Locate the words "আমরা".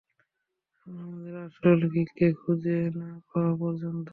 0.87-1.01